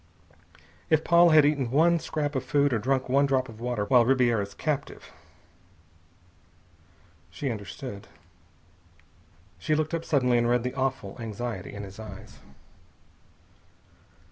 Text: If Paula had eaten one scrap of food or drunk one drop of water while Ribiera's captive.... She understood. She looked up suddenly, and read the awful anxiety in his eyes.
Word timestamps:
If 0.89 1.03
Paula 1.03 1.31
had 1.35 1.45
eaten 1.45 1.69
one 1.69 1.99
scrap 1.99 2.33
of 2.33 2.43
food 2.43 2.73
or 2.73 2.79
drunk 2.79 3.07
one 3.07 3.27
drop 3.27 3.47
of 3.47 3.59
water 3.61 3.85
while 3.85 4.03
Ribiera's 4.03 4.55
captive.... 4.55 5.11
She 7.29 7.51
understood. 7.51 8.07
She 9.59 9.75
looked 9.75 9.93
up 9.93 10.03
suddenly, 10.03 10.39
and 10.39 10.49
read 10.49 10.63
the 10.63 10.73
awful 10.73 11.17
anxiety 11.21 11.71
in 11.75 11.83
his 11.83 11.99
eyes. 11.99 12.39